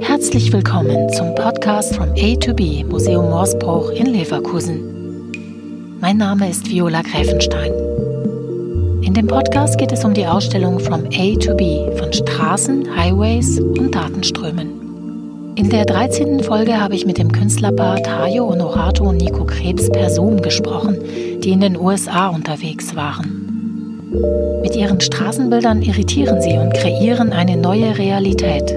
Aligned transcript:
Herzlich 0.00 0.52
willkommen 0.52 1.12
zum 1.12 1.34
Podcast 1.34 1.96
from 1.96 2.10
A 2.10 2.36
to 2.36 2.54
B 2.54 2.84
Museum 2.84 3.30
Morsbruch 3.30 3.90
in 3.90 4.06
Leverkusen. 4.06 5.98
Mein 6.00 6.18
Name 6.18 6.48
ist 6.48 6.68
Viola 6.68 7.02
Gräfenstein. 7.02 7.72
In 9.02 9.12
dem 9.14 9.26
Podcast 9.26 9.78
geht 9.78 9.90
es 9.90 10.04
um 10.04 10.14
die 10.14 10.26
Ausstellung 10.26 10.78
From 10.78 11.04
A 11.06 11.34
to 11.38 11.56
B 11.56 11.90
von 11.96 12.12
Straßen, 12.12 12.96
Highways 12.96 13.58
und 13.58 13.92
Datenströmen. 13.92 15.54
In 15.56 15.68
der 15.70 15.84
13. 15.84 16.44
Folge 16.44 16.80
habe 16.80 16.94
ich 16.94 17.06
mit 17.06 17.18
dem 17.18 17.32
Künstlerpaar 17.32 18.02
Tayo 18.02 18.50
Honorato 18.50 19.08
und 19.08 19.16
Nico 19.16 19.44
Krebs 19.44 19.90
per 19.90 20.10
Zoom 20.10 20.40
gesprochen, 20.42 20.98
die 21.40 21.50
in 21.50 21.60
den 21.60 21.76
USA 21.76 22.28
unterwegs 22.28 22.94
waren. 22.94 23.45
Mit 24.62 24.76
ihren 24.76 25.00
Straßenbildern 25.00 25.82
irritieren 25.82 26.40
sie 26.40 26.58
und 26.58 26.74
kreieren 26.74 27.32
eine 27.32 27.56
neue 27.56 27.98
Realität. 27.98 28.76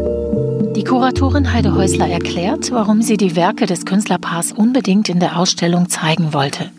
Die 0.75 0.83
Kuratorin 0.83 1.51
Heide 1.51 1.75
Häusler 1.75 2.07
erklärt, 2.07 2.71
warum 2.71 3.01
sie 3.01 3.17
die 3.17 3.35
Werke 3.35 3.65
des 3.65 3.85
Künstlerpaars 3.85 4.51
unbedingt 4.51 5.09
in 5.09 5.19
der 5.19 5.37
Ausstellung 5.37 5.89
zeigen 5.89 6.33
wollte. 6.33 6.71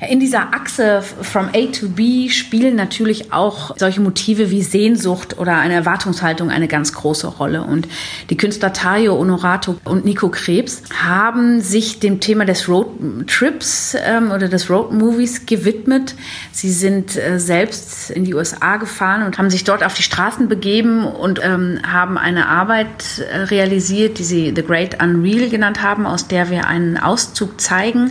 In 0.00 0.18
dieser 0.18 0.52
Achse 0.52 1.02
from 1.02 1.50
A 1.54 1.66
to 1.66 1.88
B 1.88 2.28
spielen 2.28 2.74
natürlich 2.74 3.32
auch 3.32 3.76
solche 3.76 4.00
Motive 4.00 4.50
wie 4.50 4.60
Sehnsucht 4.62 5.38
oder 5.38 5.56
eine 5.56 5.74
Erwartungshaltung 5.74 6.50
eine 6.50 6.66
ganz 6.66 6.92
große 6.92 7.28
Rolle. 7.28 7.62
Und 7.62 7.86
die 8.28 8.36
Künstler 8.36 8.72
Tario 8.72 9.16
Honorato 9.16 9.76
und 9.84 10.04
Nico 10.04 10.30
Krebs 10.30 10.82
haben 11.00 11.60
sich 11.60 12.00
dem 12.00 12.18
Thema 12.18 12.44
des 12.44 12.68
Roadtrips 12.68 13.96
ähm, 14.04 14.32
oder 14.32 14.48
des 14.48 14.68
Roadmovies 14.68 15.46
gewidmet. 15.46 16.16
Sie 16.50 16.72
sind 16.72 17.16
äh, 17.16 17.38
selbst 17.38 18.10
in 18.10 18.24
die 18.24 18.34
USA 18.34 18.78
gefahren 18.78 19.22
und 19.22 19.38
haben 19.38 19.48
sich 19.48 19.62
dort 19.62 19.84
auf 19.84 19.94
die 19.94 20.02
Straßen 20.02 20.48
begeben 20.48 21.06
und 21.06 21.40
ähm, 21.42 21.78
haben 21.86 22.18
eine 22.18 22.48
Arbeit 22.48 23.20
äh, 23.20 23.36
realisiert, 23.44 24.18
die 24.18 24.24
sie 24.24 24.52
The 24.54 24.64
Great 24.64 25.00
Unreal 25.00 25.48
genannt 25.48 25.82
haben, 25.82 26.04
aus 26.04 26.26
der 26.26 26.50
wir 26.50 26.66
einen 26.66 26.98
Auszug 26.98 27.60
zeigen. 27.60 28.10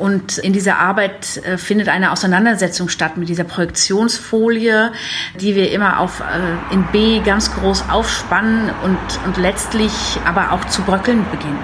Und 0.00 0.38
in 0.38 0.54
dieser 0.54 0.78
Arbeit 0.78 1.36
äh, 1.44 1.58
findet 1.58 1.90
eine 1.90 2.10
Auseinandersetzung 2.10 2.88
statt 2.88 3.18
mit 3.18 3.28
dieser 3.28 3.44
Projektionsfolie, 3.44 4.92
die 5.38 5.54
wir 5.54 5.70
immer 5.72 6.00
auf, 6.00 6.20
äh, 6.20 6.74
in 6.74 6.84
B 6.90 7.20
ganz 7.20 7.54
groß 7.54 7.90
aufspannen 7.90 8.70
und, 8.82 8.98
und 9.26 9.36
letztlich 9.36 9.92
aber 10.24 10.52
auch 10.52 10.64
zu 10.64 10.80
bröckeln 10.80 11.26
beginnt. 11.30 11.58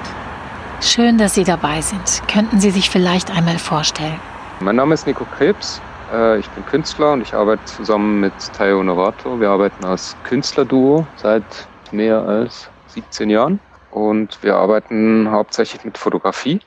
Schön, 0.82 1.16
dass 1.16 1.34
Sie 1.34 1.44
dabei 1.44 1.80
sind. 1.80 2.22
Könnten 2.30 2.60
Sie 2.60 2.70
sich 2.70 2.90
vielleicht 2.90 3.30
einmal 3.30 3.58
vorstellen? 3.58 4.20
Mein 4.60 4.76
Name 4.76 4.92
ist 4.92 5.06
Nico 5.06 5.24
Krebs. 5.38 5.80
Äh, 6.12 6.38
ich 6.38 6.48
bin 6.50 6.66
Künstler 6.66 7.12
und 7.12 7.22
ich 7.22 7.32
arbeite 7.32 7.64
zusammen 7.64 8.20
mit 8.20 8.34
Tayo 8.52 8.82
Novato. 8.82 9.40
Wir 9.40 9.48
arbeiten 9.48 9.82
als 9.86 10.14
Künstlerduo 10.24 11.06
seit 11.16 11.42
mehr 11.90 12.20
als 12.20 12.68
17 12.88 13.30
Jahren 13.30 13.60
und 13.92 14.42
wir 14.42 14.56
arbeiten 14.56 15.30
hauptsächlich 15.30 15.86
mit 15.86 15.96
Fotografie. 15.96 16.60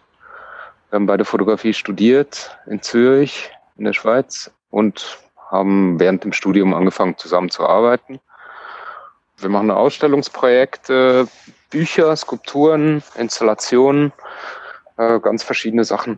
Wir 0.90 0.95
haben 0.95 1.06
beide 1.06 1.26
Fotografie 1.26 1.73
studiert 1.73 2.58
in 2.66 2.82
Zürich, 2.82 3.52
in 3.78 3.86
der 3.86 3.94
Schweiz 3.94 4.52
und 4.72 5.20
haben 5.52 6.00
während 6.00 6.23
dem 6.23 6.34
Studium 6.34 6.73
angefangen 6.73 7.16
zusammen 7.18 7.52
zu 7.52 7.68
arbeiten. 7.68 8.20
Wir 9.38 9.50
machen 9.50 9.70
Ausstellungsprojekte, 9.70 11.28
Bücher, 11.70 12.16
Skulpturen, 12.16 13.04
Installationen, 13.16 14.12
äh, 14.98 15.20
ganz 15.20 15.44
verschiedene 15.44 15.84
Sachen. 15.84 16.17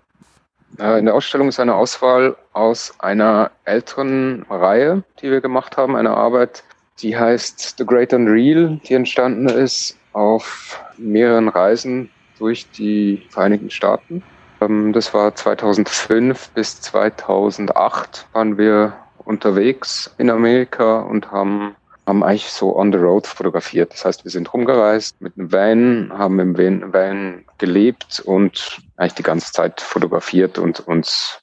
Äh, 0.80 1.00
in 1.00 1.06
der 1.06 1.16
Ausstellung 1.16 1.50
ist 1.50 1.60
eine 1.60 1.76
Auswahl 1.76 2.38
aus 2.54 2.94
einer 3.00 3.52
älteren 3.66 4.46
Reihe, 4.50 5.04
die 5.22 5.32
wir 5.32 5.42
gemacht 5.42 5.76
haben, 5.76 5.98
eine 5.98 6.12
Arbeit, 6.12 6.64
die 7.00 7.18
heißt 7.18 7.76
The 7.78 7.86
Great 7.86 8.14
Unreal, 8.14 8.80
die 8.88 8.94
entstanden 8.94 9.50
ist 9.50 9.98
auf 10.14 10.82
mehreren 10.98 11.50
Reisen 11.50 12.10
durch 12.40 12.70
die 12.72 13.28
Vereinigten 13.30 13.70
Staaten. 13.70 14.24
Ähm, 14.62 14.94
das 14.94 15.14
war 15.14 15.36
2005 15.36 16.50
bis 16.52 16.80
2008 16.82 18.28
waren 18.32 18.58
wir 18.58 18.94
unterwegs 19.18 20.14
in 20.18 20.30
Amerika 20.30 21.02
und 21.02 21.32
haben, 21.32 21.76
haben 22.08 22.24
eigentlich 22.24 22.52
so 22.52 22.76
on 22.76 22.92
the 22.92 22.98
road 23.00 23.28
fotografiert. 23.28 23.94
Das 23.94 24.06
heißt, 24.06 24.24
wir 24.24 24.32
sind 24.32 24.54
rumgereist 24.54 25.20
mit 25.20 25.38
einem 25.38 25.52
Van, 25.52 26.12
haben 26.18 26.40
im 26.40 26.58
Van 26.58 27.46
gelebt 27.58 28.22
und 28.24 28.82
eigentlich 28.98 29.16
die 29.16 29.24
ganze 29.24 29.52
Zeit 29.52 29.82
fotografiert 29.82 30.58
und 30.58 30.80
uns 30.88 31.42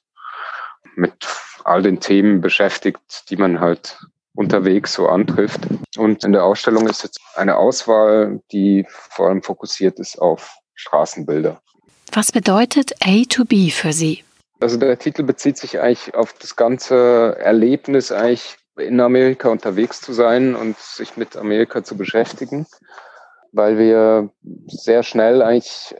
mit 0.95 1.27
all 1.63 1.81
den 1.81 1.99
Themen 1.99 2.41
beschäftigt, 2.41 3.29
die 3.29 3.37
man 3.37 3.59
halt 3.59 3.99
unterwegs 4.33 4.93
so 4.93 5.07
antrifft. 5.07 5.61
Und 5.97 6.23
in 6.23 6.31
der 6.31 6.43
Ausstellung 6.45 6.87
ist 6.87 7.03
jetzt 7.03 7.19
eine 7.35 7.57
Auswahl, 7.57 8.41
die 8.51 8.85
vor 8.89 9.27
allem 9.27 9.43
fokussiert 9.43 9.99
ist 9.99 10.17
auf 10.17 10.55
Straßenbilder. 10.75 11.61
Was 12.13 12.31
bedeutet 12.31 12.93
A 13.01 13.23
to 13.29 13.45
B 13.45 13.69
für 13.69 13.93
Sie? 13.93 14.23
Also 14.59 14.77
der 14.77 14.97
Titel 14.99 15.23
bezieht 15.23 15.57
sich 15.57 15.79
eigentlich 15.79 16.15
auf 16.15 16.33
das 16.33 16.55
ganze 16.55 17.37
Erlebnis, 17.39 18.11
eigentlich 18.11 18.57
in 18.77 18.99
Amerika 18.99 19.49
unterwegs 19.49 20.01
zu 20.01 20.13
sein 20.13 20.55
und 20.55 20.77
sich 20.77 21.17
mit 21.17 21.37
Amerika 21.37 21.83
zu 21.83 21.97
beschäftigen, 21.97 22.65
weil 23.51 23.77
wir 23.77 24.29
sehr 24.67 25.03
schnell 25.03 25.41
eigentlich 25.41 25.95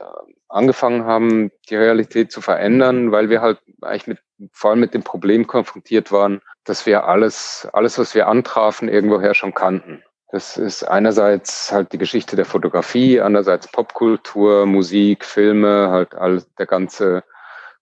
angefangen 0.48 1.04
haben, 1.04 1.50
die 1.68 1.76
Realität 1.76 2.32
zu 2.32 2.40
verändern, 2.40 3.12
weil 3.12 3.30
wir 3.30 3.40
halt 3.40 3.58
eigentlich 3.82 4.06
mit, 4.06 4.18
vor 4.52 4.70
allem 4.70 4.80
mit 4.80 4.94
dem 4.94 5.02
Problem 5.02 5.46
konfrontiert 5.46 6.10
waren, 6.10 6.40
dass 6.64 6.86
wir 6.86 7.04
alles, 7.04 7.68
alles, 7.72 7.98
was 7.98 8.14
wir 8.14 8.26
antrafen, 8.26 8.88
irgendwoher 8.88 9.34
schon 9.34 9.54
kannten. 9.54 10.02
Das 10.32 10.56
ist 10.56 10.84
einerseits 10.84 11.72
halt 11.72 11.92
die 11.92 11.98
Geschichte 11.98 12.36
der 12.36 12.44
Fotografie, 12.44 13.20
andererseits 13.20 13.66
Popkultur, 13.66 14.64
Musik, 14.64 15.24
Filme, 15.24 15.88
halt 15.90 16.14
all 16.14 16.42
der 16.58 16.66
ganze 16.66 17.24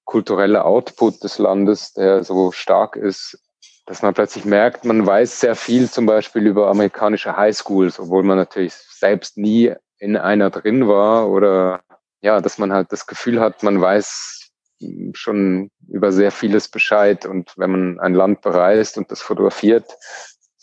kulturelle 0.04 0.64
Output 0.64 1.22
des 1.22 1.38
Landes, 1.38 1.92
der 1.92 2.24
so 2.24 2.50
stark 2.50 2.96
ist, 2.96 3.38
dass 3.84 4.00
man 4.00 4.14
plötzlich 4.14 4.46
merkt, 4.46 4.86
man 4.86 5.06
weiß 5.06 5.40
sehr 5.40 5.56
viel 5.56 5.90
zum 5.90 6.06
Beispiel 6.06 6.46
über 6.46 6.68
amerikanische 6.68 7.36
Highschools, 7.36 8.00
obwohl 8.00 8.22
man 8.22 8.38
natürlich 8.38 8.72
selbst 8.72 9.36
nie 9.36 9.74
in 9.98 10.16
einer 10.16 10.48
drin 10.48 10.88
war 10.88 11.28
oder 11.28 11.80
ja, 12.20 12.40
dass 12.40 12.58
man 12.58 12.72
halt 12.72 12.92
das 12.92 13.06
Gefühl 13.06 13.40
hat, 13.40 13.62
man 13.62 13.80
weiß 13.80 14.50
schon 15.12 15.70
über 15.88 16.12
sehr 16.12 16.30
vieles 16.30 16.68
Bescheid. 16.68 17.26
Und 17.26 17.52
wenn 17.56 17.70
man 17.70 18.00
ein 18.00 18.14
Land 18.14 18.40
bereist 18.40 18.98
und 18.98 19.10
das 19.10 19.20
fotografiert, 19.20 19.86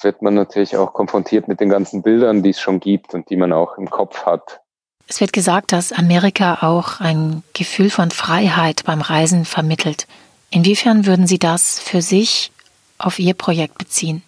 wird 0.05 0.21
man 0.21 0.35
natürlich 0.35 0.77
auch 0.77 0.93
konfrontiert 0.93 1.49
mit 1.49 1.59
den 1.59 1.67
ganzen 1.67 2.01
Bildern, 2.01 2.41
die 2.41 2.51
es 2.51 2.61
schon 2.61 2.79
gibt 2.79 3.13
und 3.13 3.29
die 3.29 3.35
man 3.35 3.51
auch 3.51 3.77
im 3.77 3.89
Kopf 3.89 4.25
hat. 4.25 4.61
Es 5.07 5.19
wird 5.19 5.33
gesagt, 5.33 5.73
dass 5.73 5.91
Amerika 5.91 6.59
auch 6.61 7.01
ein 7.01 7.43
Gefühl 7.53 7.89
von 7.89 8.09
Freiheit 8.09 8.83
beim 8.85 9.01
Reisen 9.01 9.43
vermittelt. 9.43 10.07
Inwiefern 10.49 11.05
würden 11.05 11.27
Sie 11.27 11.38
das 11.38 11.79
für 11.79 12.01
sich 12.01 12.51
auf 12.97 13.19
Ihr 13.19 13.33
Projekt 13.33 13.77
beziehen? 13.77 14.23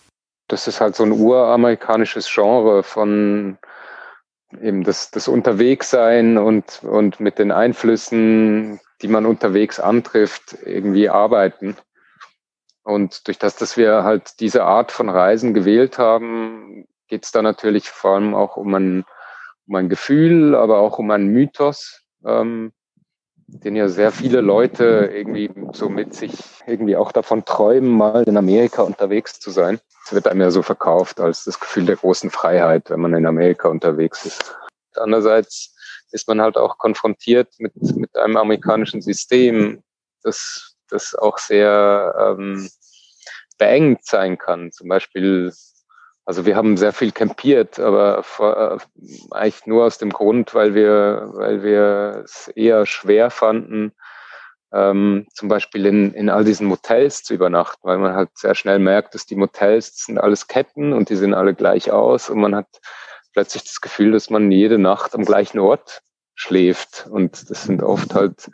Das 0.49 0.67
ist 0.67 0.81
halt 0.81 0.95
so 0.95 1.03
ein 1.03 1.13
uramerikanisches 1.13 2.29
Genre 2.31 2.83
von 2.83 3.57
eben 4.61 4.83
das, 4.83 5.11
das 5.11 5.27
Unterwegssein 5.27 6.38
und, 6.38 6.81
und 6.83 7.19
mit 7.19 7.39
den 7.39 7.51
Einflüssen, 7.51 8.79
die 9.01 9.07
man 9.07 9.25
unterwegs 9.25 9.79
antrifft, 9.79 10.57
irgendwie 10.65 11.09
arbeiten. 11.09 11.75
Und 12.88 13.28
durch 13.28 13.38
das, 13.38 13.58
dass 13.58 13.75
wir 13.75 14.06
halt 14.06 14.40
diese 14.40 14.64
Art 14.64 14.94
von 14.94 15.09
Reisen 15.09 15.53
gewählt 15.53 15.98
haben, 15.98 16.88
geht 17.09 17.25
es 17.25 17.34
da 17.34 17.42
natürlich 17.42 17.90
vor 17.90 18.12
allem 18.12 18.34
auch 18.34 18.56
um 18.56 18.74
ein, 18.74 19.03
um 19.68 19.75
ein 19.75 19.90
Gefühl, 19.90 20.56
aber 20.56 20.80
auch 20.80 20.98
um 20.98 21.12
einen 21.12 21.28
Mythos, 21.28 22.06
ähm, 22.25 22.72
den 23.48 23.75
ja 23.75 23.90
sehr 23.90 24.14
viele 24.14 24.40
Leute 24.40 25.12
irgendwie 25.14 25.52
so 25.74 25.90
mit 25.90 26.14
sich 26.14 26.31
irgendwie 26.66 26.96
auch 26.96 27.12
davon 27.12 27.44
träumen, 27.44 27.90
mal 27.90 28.24
in 28.24 28.38
Amerika 28.38 28.84
unterwegs 28.84 29.38
zu 29.42 29.52
sein. 29.52 29.81
Es 30.06 30.14
wird 30.14 30.25
einem 30.30 30.40
ja 30.40 30.50
so 30.50 30.62
verkauft 30.62 31.19
als 31.19 31.44
das 31.44 31.59
Gefühl 31.59 31.88
der 31.88 31.98
großen 31.98 32.30
Freiheit, 32.30 32.90
wenn 32.90 33.02
man 33.02 33.14
in 33.14 33.25
Amerika 33.25 33.68
unterwegs 33.68 34.25
ist. 34.25 34.56
Andererseits 34.96 35.75
ist 36.13 36.25
man 36.30 36.40
halt 36.40 36.56
auch 36.56 36.78
konfrontiert 36.78 37.50
mit, 37.57 37.74
mit 37.98 38.16
einem 38.16 38.38
amerikanischen 38.38 39.01
System, 39.01 39.83
das 40.24 40.78
das 40.90 41.16
auch 41.16 41.38
sehr 41.38 42.16
ähm, 42.19 42.69
beengt 43.57 44.06
sein 44.06 44.38
kann. 44.38 44.71
Zum 44.71 44.88
Beispiel, 44.88 45.54
also 46.25 46.45
wir 46.45 46.56
haben 46.56 46.77
sehr 46.77 46.94
viel 46.94 47.12
campiert, 47.12 47.80
aber 47.80 48.24
vor, 48.24 48.57
äh, 48.57 48.77
eigentlich 49.31 49.65
nur 49.65 49.86
aus 49.86 49.98
dem 49.98 50.12
Grund, 50.12 50.54
weil 50.54 50.75
wir, 50.75 51.30
weil 51.33 51.63
wir 51.63 52.24
es 52.25 52.48
eher 52.50 52.86
schwer 52.86 53.30
fanden, 53.30 53.94
ähm, 54.74 55.27
zum 55.33 55.48
Beispiel 55.48 55.86
in, 55.86 56.13
in 56.13 56.30
all 56.30 56.44
diesen 56.44 56.68
Motels 56.68 57.24
zu 57.24 57.33
übernachten, 57.33 57.80
weil 57.83 57.98
man 57.98 58.15
halt 58.15 58.30
sehr 58.36 58.56
schnell 58.56 58.80
merkt, 58.80 59.15
dass 59.15 59.25
die 59.25 59.36
Motels 59.36 60.06
sind 60.06 60.18
alles 60.18 60.48
Ketten 60.48 60.94
und 60.94 61.09
die 61.09 61.15
sehen 61.15 61.33
alle 61.33 61.54
gleich 61.54 61.92
aus 61.92 62.30
und 62.30 62.39
man 62.39 62.56
hat 62.56 62.68
plötzlich 63.33 63.63
das 63.63 63.81
Gefühl, 63.81 64.12
dass 64.12 64.30
man 64.30 64.51
jede 64.51 64.77
Nacht 64.77 65.13
am 65.13 65.24
gleichen 65.24 65.59
Ort 65.59 66.01
schläft. 66.33 67.07
Und 67.09 67.50
das 67.50 67.63
sind 67.63 67.83
oft 67.83 68.13
halt 68.15 68.50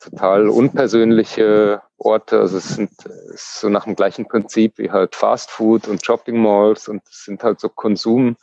total 0.00 0.48
unpersönliche 0.48 1.80
Orte. 2.04 2.38
Also 2.40 2.58
es 2.58 2.68
sind 2.70 2.90
so 3.34 3.68
nach 3.68 3.84
dem 3.84 3.96
gleichen 3.96 4.26
Prinzip 4.26 4.78
wie 4.78 4.90
halt 4.90 5.14
Fast 5.14 5.50
Food 5.50 5.88
und 5.88 6.04
Shopping 6.04 6.40
Malls 6.40 6.88
und 6.88 7.02
es 7.08 7.24
sind 7.24 7.42
halt 7.42 7.60
so 7.60 7.68
Konsumorte, 7.68 8.38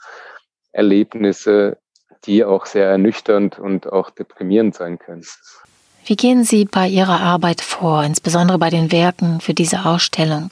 Erlebnisse, 0.71 1.77
die 2.25 2.43
auch 2.43 2.65
sehr 2.65 2.87
ernüchternd 2.87 3.59
und 3.59 3.91
auch 3.91 4.09
deprimierend 4.09 4.75
sein 4.75 4.99
können. 4.99 5.25
Wie 6.05 6.15
gehen 6.15 6.43
Sie 6.43 6.65
bei 6.65 6.87
Ihrer 6.87 7.19
Arbeit 7.21 7.61
vor, 7.61 8.03
insbesondere 8.03 8.57
bei 8.57 8.69
den 8.69 8.91
Werken 8.91 9.41
für 9.41 9.53
diese 9.53 9.85
Ausstellung? 9.85 10.49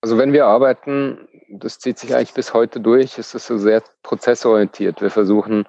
Also 0.00 0.18
wenn 0.18 0.32
wir 0.32 0.46
arbeiten, 0.46 1.28
das 1.48 1.78
zieht 1.78 1.98
sich 1.98 2.14
eigentlich 2.14 2.34
bis 2.34 2.54
heute 2.54 2.80
durch, 2.80 3.18
ist 3.18 3.34
es 3.34 3.46
so 3.46 3.58
sehr 3.58 3.82
prozessorientiert. 4.02 5.00
Wir 5.00 5.10
versuchen 5.10 5.66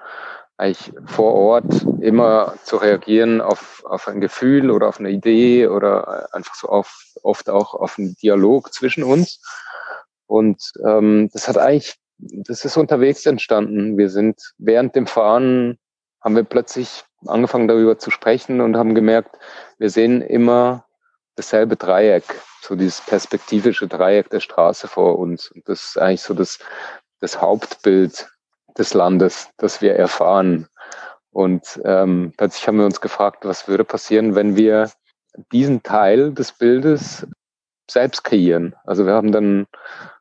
eigentlich 0.57 0.91
vor 1.05 1.33
Ort 1.33 1.85
immer 2.01 2.55
zu 2.63 2.77
reagieren 2.77 3.41
auf, 3.41 3.83
auf 3.85 4.07
ein 4.07 4.19
Gefühl 4.19 4.71
oder 4.71 4.87
auf 4.87 4.99
eine 4.99 5.11
Idee 5.11 5.67
oder 5.67 6.33
einfach 6.33 6.55
so 6.55 6.67
auf, 6.67 7.05
oft 7.21 7.49
auch 7.49 7.75
auf 7.75 7.97
einen 7.97 8.15
Dialog 8.15 8.73
zwischen 8.73 9.03
uns. 9.03 9.39
Und 10.25 10.73
ähm, 10.83 11.29
das 11.31 11.47
hat 11.47 11.57
eigentlich, 11.57 11.95
das 12.17 12.65
ist 12.65 12.75
unterwegs 12.75 13.25
entstanden. 13.25 13.97
Wir 13.97 14.09
sind 14.09 14.53
während 14.57 14.95
dem 14.95 15.05
Fahren, 15.05 15.77
haben 16.21 16.35
wir 16.35 16.43
plötzlich 16.43 17.03
angefangen 17.27 17.67
darüber 17.67 17.99
zu 17.99 18.09
sprechen 18.09 18.59
und 18.59 18.77
haben 18.77 18.95
gemerkt, 18.95 19.37
wir 19.77 19.91
sehen 19.91 20.21
immer 20.21 20.85
dasselbe 21.35 21.75
Dreieck, 21.75 22.23
so 22.61 22.75
dieses 22.75 23.01
perspektivische 23.01 23.87
Dreieck 23.87 24.31
der 24.31 24.39
Straße 24.39 24.87
vor 24.87 25.19
uns. 25.19 25.51
Und 25.51 25.69
das 25.69 25.83
ist 25.83 25.97
eigentlich 25.99 26.23
so 26.23 26.33
das, 26.33 26.57
das 27.19 27.39
Hauptbild 27.39 28.27
des 28.79 28.93
Landes, 28.93 29.49
das 29.57 29.81
wir 29.81 29.95
erfahren. 29.95 30.67
Und 31.31 31.79
ähm, 31.85 32.33
plötzlich 32.37 32.67
haben 32.67 32.79
wir 32.79 32.85
uns 32.85 33.01
gefragt, 33.01 33.45
was 33.45 33.67
würde 33.67 33.83
passieren, 33.83 34.35
wenn 34.35 34.55
wir 34.55 34.89
diesen 35.51 35.83
Teil 35.83 36.33
des 36.33 36.51
Bildes 36.51 37.27
selbst 37.89 38.23
kreieren. 38.23 38.75
Also 38.85 39.05
wir 39.05 39.13
haben 39.13 39.31
dann, 39.31 39.67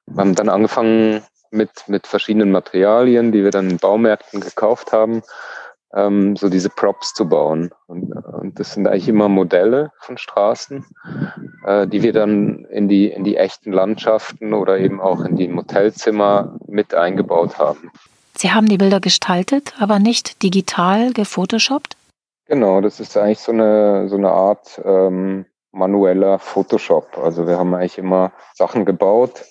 wir 0.07 0.21
haben 0.21 0.35
dann 0.35 0.49
angefangen 0.49 1.23
mit, 1.51 1.71
mit 1.89 2.07
verschiedenen 2.07 2.51
Materialien, 2.51 3.33
die 3.33 3.45
wir 3.45 3.51
dann 3.51 3.71
in 3.71 3.79
Baumärkten 3.79 4.41
gekauft 4.41 4.93
haben, 4.93 5.23
ähm, 5.95 6.37
so 6.37 6.49
diese 6.49 6.69
Props 6.69 7.15
zu 7.15 7.29
bauen. 7.29 7.71
Und, 7.87 8.13
und 8.13 8.59
das 8.59 8.75
sind 8.75 8.87
eigentlich 8.87 9.09
immer 9.09 9.29
Modelle 9.29 9.93
von 9.99 10.19
Straßen, 10.19 10.85
äh, 11.65 11.87
die 11.87 12.03
wir 12.03 12.13
dann 12.13 12.65
in 12.67 12.89
die, 12.89 13.11
in 13.11 13.25
die 13.25 13.37
echten 13.37 13.73
Landschaften 13.73 14.53
oder 14.53 14.79
eben 14.79 15.01
auch 15.01 15.25
in 15.25 15.37
die 15.37 15.49
Motelzimmer 15.49 16.59
mit 16.67 16.95
eingebaut 16.95 17.59
haben. 17.59 17.91
Sie 18.39 18.53
haben 18.53 18.69
die 18.69 18.77
Bilder 18.77 19.01
gestaltet, 19.01 19.75
aber 19.79 19.99
nicht 19.99 20.43
digital 20.43 21.13
gefotoshoppt? 21.13 21.97
Genau, 22.47 22.81
das 22.81 23.01
ist 23.01 23.17
eigentlich 23.17 23.41
so 23.41 23.53
eine, 23.53 24.09
so 24.09 24.17
eine 24.17 24.31
Art 24.31 24.81
ähm, 24.85 25.47
manueller 25.73 26.39
Photoshop. 26.39 27.19
Also 27.19 27.47
wir 27.47 27.59
haben 27.59 27.75
eigentlich 27.75 27.99
immer 27.99 28.33
Sachen 28.55 28.85
gebaut 28.85 29.45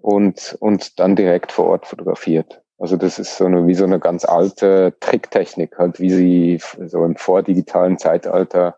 und, 0.00 0.56
und 0.60 0.98
dann 0.98 1.16
direkt 1.16 1.52
vor 1.52 1.66
Ort 1.66 1.86
fotografiert. 1.86 2.62
Also 2.78 2.96
das 2.96 3.18
ist 3.18 3.36
so 3.36 3.46
eine, 3.46 3.66
wie 3.66 3.74
so 3.74 3.84
eine 3.84 3.98
ganz 3.98 4.24
alte 4.24 4.94
Tricktechnik, 5.00 5.76
halt 5.78 5.98
wie 5.98 6.10
sie 6.10 6.60
so 6.86 7.04
im 7.04 7.16
vordigitalen 7.16 7.98
Zeitalter 7.98 8.76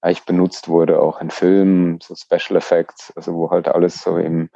eigentlich 0.00 0.24
benutzt 0.24 0.68
wurde, 0.68 1.00
auch 1.00 1.20
in 1.20 1.30
Filmen, 1.30 1.98
so 2.00 2.14
Special 2.14 2.56
Effects, 2.56 3.12
also 3.16 3.34
wo 3.34 3.50
halt 3.50 3.68
alles 3.68 4.02
so 4.02 4.18
im, 4.18 4.50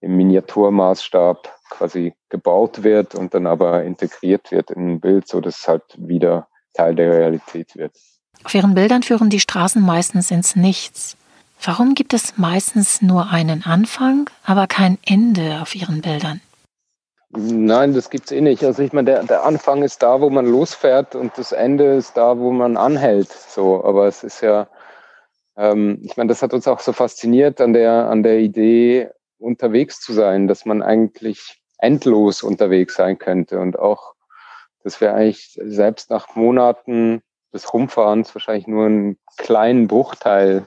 im 0.00 0.16
Miniaturmaßstab 0.16 1.59
quasi 1.70 2.14
gebaut 2.28 2.82
wird 2.82 3.14
und 3.14 3.32
dann 3.34 3.46
aber 3.46 3.84
integriert 3.84 4.50
wird 4.50 4.70
in 4.70 4.94
ein 4.94 5.00
Bild, 5.00 5.28
so 5.28 5.40
dass 5.40 5.60
es 5.60 5.68
halt 5.68 5.82
wieder 5.96 6.48
Teil 6.74 6.94
der 6.94 7.12
Realität 7.12 7.76
wird. 7.76 7.92
Auf 8.44 8.54
Ihren 8.54 8.74
Bildern 8.74 9.02
führen 9.02 9.30
die 9.30 9.40
Straßen 9.40 9.82
meistens 9.82 10.30
ins 10.30 10.56
Nichts. 10.56 11.16
Warum 11.62 11.94
gibt 11.94 12.14
es 12.14 12.38
meistens 12.38 13.02
nur 13.02 13.30
einen 13.30 13.64
Anfang, 13.64 14.30
aber 14.44 14.66
kein 14.66 14.98
Ende 15.04 15.60
auf 15.60 15.74
Ihren 15.74 16.00
Bildern? 16.00 16.40
Nein, 17.32 17.94
das 17.94 18.10
gibt's 18.10 18.32
eh 18.32 18.40
nicht. 18.40 18.64
Also 18.64 18.82
ich 18.82 18.92
meine, 18.92 19.12
der, 19.12 19.22
der 19.22 19.44
Anfang 19.44 19.82
ist 19.82 20.02
da, 20.02 20.20
wo 20.20 20.30
man 20.30 20.46
losfährt 20.46 21.14
und 21.14 21.36
das 21.36 21.52
Ende 21.52 21.94
ist 21.94 22.16
da, 22.16 22.38
wo 22.38 22.50
man 22.50 22.76
anhält. 22.76 23.30
So, 23.30 23.84
aber 23.84 24.08
es 24.08 24.24
ist 24.24 24.40
ja, 24.40 24.66
ähm, 25.56 26.00
ich 26.02 26.16
meine, 26.16 26.28
das 26.28 26.42
hat 26.42 26.54
uns 26.54 26.66
auch 26.66 26.80
so 26.80 26.92
fasziniert 26.92 27.60
an 27.60 27.72
der 27.72 28.08
an 28.08 28.24
der 28.24 28.40
Idee, 28.40 29.10
unterwegs 29.38 30.00
zu 30.00 30.12
sein, 30.12 30.48
dass 30.48 30.64
man 30.66 30.82
eigentlich 30.82 31.59
endlos 31.82 32.42
unterwegs 32.42 32.94
sein 32.94 33.18
könnte 33.18 33.60
und 33.60 33.78
auch, 33.78 34.14
dass 34.82 35.00
wir 35.00 35.14
eigentlich 35.14 35.58
selbst 35.62 36.10
nach 36.10 36.34
Monaten 36.34 37.22
des 37.52 37.72
Rumfahrens 37.72 38.34
wahrscheinlich 38.34 38.66
nur 38.66 38.86
einen 38.86 39.18
kleinen 39.36 39.88
Bruchteil 39.88 40.66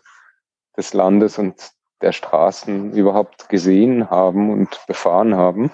des 0.77 0.94
Landes 0.94 1.38
und 1.38 1.71
der 2.01 2.12
Straßen 2.12 2.94
überhaupt 2.94 3.50
gesehen 3.50 4.10
haben 4.10 4.51
und 4.51 4.81
befahren 4.88 5.36
haben. 5.36 5.71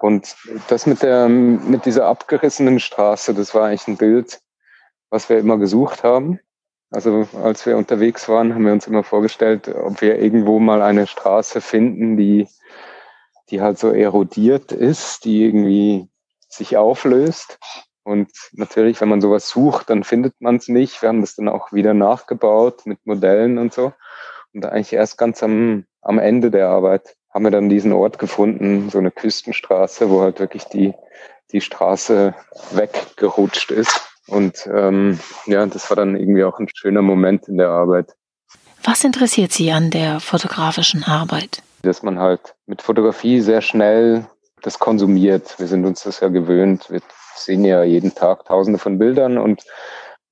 Und 0.00 0.36
das 0.68 0.86
mit 0.86 1.02
der, 1.02 1.28
mit 1.28 1.86
dieser 1.86 2.06
abgerissenen 2.06 2.80
Straße, 2.80 3.34
das 3.34 3.54
war 3.54 3.66
eigentlich 3.66 3.88
ein 3.88 3.96
Bild, 3.96 4.40
was 5.10 5.28
wir 5.28 5.38
immer 5.38 5.58
gesucht 5.58 6.02
haben. 6.02 6.40
Also 6.90 7.26
als 7.42 7.64
wir 7.64 7.76
unterwegs 7.78 8.28
waren, 8.28 8.54
haben 8.54 8.66
wir 8.66 8.72
uns 8.72 8.86
immer 8.86 9.02
vorgestellt, 9.02 9.68
ob 9.68 10.02
wir 10.02 10.18
irgendwo 10.18 10.58
mal 10.58 10.82
eine 10.82 11.06
Straße 11.06 11.60
finden, 11.60 12.16
die, 12.16 12.46
die 13.50 13.60
halt 13.60 13.78
so 13.78 13.90
erodiert 13.90 14.72
ist, 14.72 15.24
die 15.24 15.44
irgendwie 15.44 16.08
sich 16.48 16.76
auflöst. 16.76 17.58
Und 18.04 18.30
natürlich, 18.52 19.00
wenn 19.00 19.08
man 19.08 19.20
sowas 19.20 19.48
sucht, 19.48 19.90
dann 19.90 20.04
findet 20.04 20.40
man 20.40 20.56
es 20.56 20.68
nicht. 20.68 21.02
Wir 21.02 21.08
haben 21.08 21.20
das 21.20 21.36
dann 21.36 21.48
auch 21.48 21.72
wieder 21.72 21.94
nachgebaut 21.94 22.84
mit 22.84 22.98
Modellen 23.06 23.58
und 23.58 23.72
so. 23.72 23.92
Und 24.52 24.66
eigentlich 24.66 24.92
erst 24.92 25.18
ganz 25.18 25.42
am, 25.42 25.84
am 26.00 26.18
Ende 26.18 26.50
der 26.50 26.68
Arbeit 26.68 27.16
haben 27.32 27.44
wir 27.44 27.50
dann 27.50 27.68
diesen 27.68 27.92
Ort 27.92 28.18
gefunden, 28.18 28.90
so 28.90 28.98
eine 28.98 29.10
Küstenstraße, 29.10 30.10
wo 30.10 30.20
halt 30.20 30.40
wirklich 30.40 30.64
die, 30.64 30.94
die 31.52 31.60
Straße 31.60 32.34
weggerutscht 32.72 33.70
ist. 33.70 34.00
Und 34.26 34.68
ähm, 34.72 35.18
ja, 35.46 35.64
das 35.66 35.88
war 35.90 35.96
dann 35.96 36.16
irgendwie 36.16 36.44
auch 36.44 36.58
ein 36.58 36.68
schöner 36.74 37.02
Moment 37.02 37.48
in 37.48 37.56
der 37.56 37.70
Arbeit. 37.70 38.14
Was 38.84 39.04
interessiert 39.04 39.52
Sie 39.52 39.70
an 39.70 39.90
der 39.90 40.20
fotografischen 40.20 41.04
Arbeit? 41.04 41.62
Dass 41.82 42.02
man 42.02 42.18
halt 42.18 42.54
mit 42.66 42.82
Fotografie 42.82 43.40
sehr 43.40 43.60
schnell 43.60 44.26
das 44.62 44.78
konsumiert. 44.78 45.58
Wir 45.58 45.66
sind 45.66 45.84
uns 45.84 46.04
das 46.04 46.20
ja 46.20 46.28
gewöhnt. 46.28 46.90
Wir 46.90 47.00
sehen 47.34 47.64
ja 47.64 47.82
jeden 47.82 48.14
Tag 48.14 48.44
tausende 48.44 48.78
von 48.78 48.98
Bildern 48.98 49.38
und, 49.38 49.64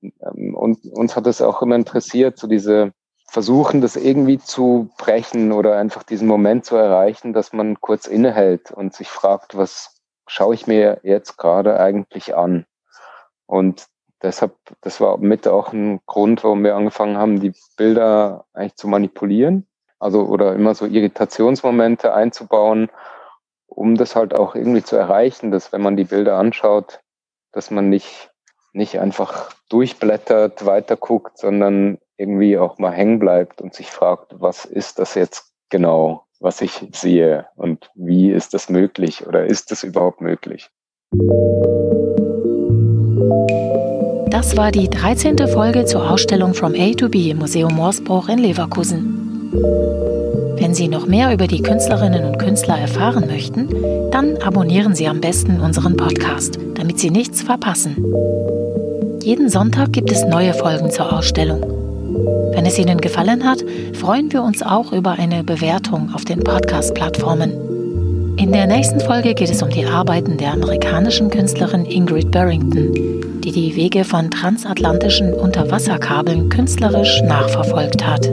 ähm, 0.01 0.55
und 0.55 0.85
uns 0.85 1.15
hat 1.15 1.27
es 1.27 1.41
auch 1.41 1.61
immer 1.61 1.75
interessiert, 1.75 2.37
so 2.37 2.47
diese 2.47 2.93
versuchen, 3.31 3.79
das 3.79 3.95
irgendwie 3.95 4.39
zu 4.39 4.89
brechen 4.97 5.53
oder 5.53 5.77
einfach 5.77 6.03
diesen 6.03 6.27
Moment 6.27 6.65
zu 6.65 6.75
erreichen, 6.75 7.31
dass 7.31 7.53
man 7.53 7.79
kurz 7.79 8.05
innehält 8.05 8.71
und 8.71 8.93
sich 8.93 9.07
fragt, 9.07 9.55
was 9.55 9.95
schaue 10.27 10.53
ich 10.53 10.67
mir 10.67 10.99
jetzt 11.03 11.37
gerade 11.37 11.79
eigentlich 11.79 12.35
an? 12.35 12.65
Und 13.45 13.87
deshalb, 14.21 14.57
das 14.81 14.99
war 14.99 15.17
mit 15.17 15.47
auch 15.47 15.71
ein 15.71 16.01
Grund, 16.05 16.43
warum 16.43 16.63
wir 16.65 16.75
angefangen 16.75 17.17
haben, 17.17 17.39
die 17.39 17.53
Bilder 17.77 18.45
eigentlich 18.53 18.75
zu 18.75 18.89
manipulieren. 18.89 19.65
Also, 20.01 20.23
oder 20.23 20.55
immer 20.55 20.73
so 20.73 20.87
Irritationsmomente 20.87 22.11
einzubauen, 22.11 22.89
um 23.67 23.95
das 23.95 24.15
halt 24.15 24.33
auch 24.33 24.55
irgendwie 24.55 24.83
zu 24.83 24.95
erreichen, 24.95 25.51
dass 25.51 25.71
wenn 25.71 25.81
man 25.81 25.95
die 25.95 26.05
Bilder 26.05 26.37
anschaut, 26.37 27.01
dass 27.51 27.69
man 27.69 27.89
nicht, 27.89 28.31
nicht 28.73 28.99
einfach 28.99 29.53
durchblättert, 29.69 30.65
weiterguckt, 30.65 31.37
sondern 31.37 31.99
irgendwie 32.17 32.57
auch 32.57 32.79
mal 32.79 32.91
hängen 32.91 33.19
bleibt 33.19 33.61
und 33.61 33.75
sich 33.75 33.91
fragt, 33.91 34.33
was 34.41 34.65
ist 34.65 34.97
das 34.97 35.13
jetzt 35.13 35.53
genau, 35.69 36.25
was 36.39 36.61
ich 36.61 36.83
sehe 36.93 37.45
und 37.55 37.91
wie 37.93 38.31
ist 38.31 38.55
das 38.55 38.69
möglich 38.69 39.27
oder 39.27 39.45
ist 39.45 39.69
das 39.69 39.83
überhaupt 39.83 40.19
möglich? 40.19 40.71
Das 44.31 44.57
war 44.57 44.71
die 44.71 44.89
13. 44.89 45.47
Folge 45.47 45.85
zur 45.85 46.09
Ausstellung 46.09 46.55
From 46.55 46.73
A 46.73 46.91
to 46.93 47.07
B 47.07 47.29
im 47.29 47.37
Museum 47.37 47.75
Morsbruch 47.75 48.29
in 48.29 48.39
Leverkusen. 48.39 49.20
Wenn 49.51 50.73
Sie 50.73 50.87
noch 50.87 51.07
mehr 51.07 51.33
über 51.33 51.47
die 51.47 51.61
Künstlerinnen 51.61 52.23
und 52.23 52.37
Künstler 52.37 52.77
erfahren 52.77 53.27
möchten, 53.27 53.67
dann 54.11 54.37
abonnieren 54.37 54.95
Sie 54.95 55.07
am 55.07 55.19
besten 55.19 55.59
unseren 55.59 55.97
Podcast, 55.97 56.57
damit 56.75 56.99
Sie 56.99 57.09
nichts 57.09 57.41
verpassen. 57.41 57.97
Jeden 59.21 59.49
Sonntag 59.49 59.91
gibt 59.91 60.11
es 60.11 60.23
neue 60.23 60.53
Folgen 60.53 60.89
zur 60.89 61.11
Ausstellung. 61.11 61.61
Wenn 62.53 62.65
es 62.65 62.79
Ihnen 62.79 62.99
gefallen 63.01 63.43
hat, 63.43 63.63
freuen 63.93 64.31
wir 64.31 64.43
uns 64.43 64.63
auch 64.63 64.93
über 64.93 65.11
eine 65.11 65.43
Bewertung 65.43 66.11
auf 66.13 66.25
den 66.25 66.43
Podcast-Plattformen. 66.43 68.37
In 68.37 68.51
der 68.51 68.67
nächsten 68.67 68.99
Folge 68.99 69.33
geht 69.33 69.49
es 69.49 69.61
um 69.61 69.69
die 69.69 69.85
Arbeiten 69.85 70.37
der 70.37 70.53
amerikanischen 70.53 71.29
Künstlerin 71.29 71.85
Ingrid 71.85 72.31
Barrington, 72.31 73.41
die 73.41 73.51
die 73.51 73.75
Wege 73.75 74.03
von 74.03 74.31
transatlantischen 74.31 75.33
Unterwasserkabeln 75.33 76.49
künstlerisch 76.49 77.21
nachverfolgt 77.23 78.05
hat. 78.05 78.29